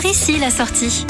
[0.00, 1.04] Par ici la sortie.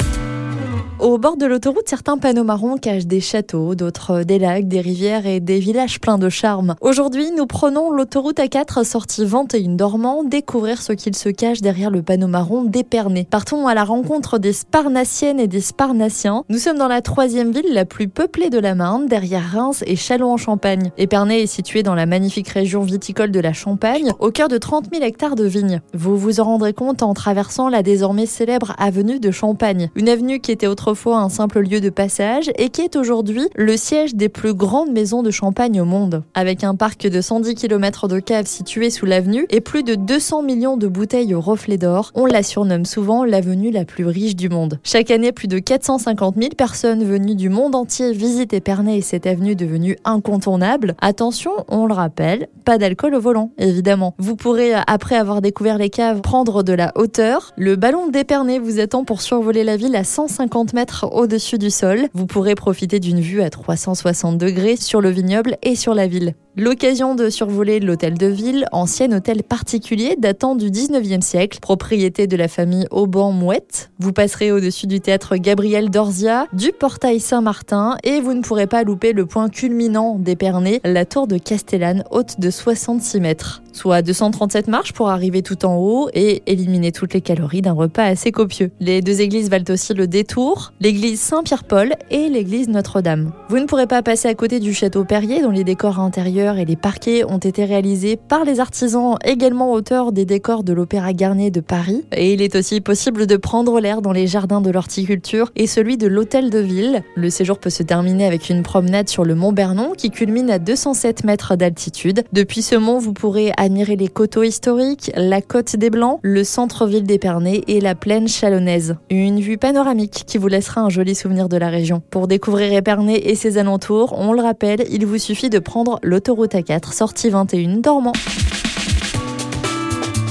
[0.99, 5.25] Au bord de l'autoroute, certains panneaux marrons cachent des châteaux, d'autres des lacs, des rivières
[5.25, 6.75] et des villages pleins de charme.
[6.81, 12.01] Aujourd'hui, nous prenons l'autoroute A4 sortie 21 dormant, découvrir ce qu'il se cache derrière le
[12.01, 13.25] panneau marron d'Épernay.
[13.29, 16.43] Partons à la rencontre des Sparnassiennes et des Sparnassiens.
[16.49, 19.95] Nous sommes dans la troisième ville la plus peuplée de la Marne, derrière Reims et
[19.95, 20.91] Châlons-en-Champagne.
[20.97, 24.89] Épernay est situé dans la magnifique région viticole de la Champagne, au cœur de 30
[24.91, 25.79] 000 hectares de vignes.
[25.93, 30.41] Vous vous en rendrez compte en traversant la désormais célèbre avenue de Champagne, une avenue
[30.41, 34.15] qui était autrefois autrefois un simple lieu de passage et qui est aujourd'hui le siège
[34.15, 36.23] des plus grandes maisons de champagne au monde.
[36.33, 40.41] Avec un parc de 110 km de caves situé sous l'avenue et plus de 200
[40.41, 44.49] millions de bouteilles au reflet d'or, on la surnomme souvent l'avenue la plus riche du
[44.49, 44.79] monde.
[44.83, 49.27] Chaque année, plus de 450 000 personnes venues du monde entier visitent Épernay et cette
[49.27, 50.95] avenue devenue incontournable.
[51.01, 54.15] Attention, on le rappelle, pas d'alcool au volant, évidemment.
[54.17, 57.51] Vous pourrez, après avoir découvert les caves, prendre de la hauteur.
[57.57, 60.78] Le ballon d'Épernay vous attend pour survoler la ville à 150 mètres
[61.11, 62.07] au-dessus du sol.
[62.13, 66.35] Vous pourrez profiter d'une vue à 360 degrés sur le vignoble et sur la ville.
[66.59, 72.35] L'occasion de survoler l'hôtel de ville, ancien hôtel particulier datant du 19e siècle, propriété de
[72.35, 73.91] la famille Auban-Mouette.
[73.97, 78.83] Vous passerez au-dessus du théâtre Gabriel Dorzia, du portail Saint-Martin et vous ne pourrez pas
[78.83, 83.61] louper le point culminant d'Épernay, la tour de Castellane, haute de 66 mètres.
[83.71, 88.03] Soit 237 marches pour arriver tout en haut et éliminer toutes les calories d'un repas
[88.03, 88.71] assez copieux.
[88.81, 93.31] Les deux églises valent aussi le détour, l'église Saint-Pierre-Paul et l'église Notre-Dame.
[93.47, 96.65] Vous ne pourrez pas passer à côté du château Perrier dont les décors intérieurs et
[96.65, 101.51] les parquets ont été réalisés par les artisans également auteurs des décors de l'Opéra Garnier
[101.51, 102.05] de Paris.
[102.11, 105.97] Et il est aussi possible de prendre l'air dans les jardins de l'horticulture et celui
[105.97, 107.03] de l'Hôtel de Ville.
[107.15, 110.59] Le séjour peut se terminer avec une promenade sur le mont Bernon qui culmine à
[110.59, 112.23] 207 mètres d'altitude.
[112.33, 117.03] Depuis ce mont, vous pourrez admirer les coteaux historiques, la côte des Blancs, le centre-ville
[117.03, 118.95] d'Épernay et la plaine chalonnaise.
[119.09, 122.01] Une vue panoramique qui vous laissera un joli souvenir de la région.
[122.09, 126.28] Pour découvrir Épernay et ses alentours, on le rappelle, il vous suffit de prendre l'autoroute
[126.31, 128.13] Route A4, sortie 21, dormant.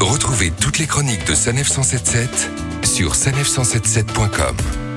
[0.00, 2.50] Retrouvez toutes les chroniques de Sanef 177
[2.84, 4.87] sur sanef177.com.